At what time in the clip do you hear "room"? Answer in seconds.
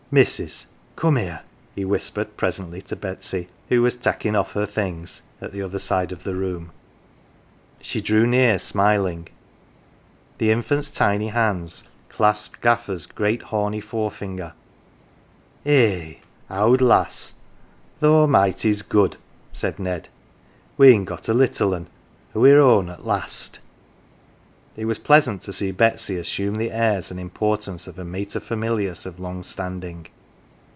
6.35-6.71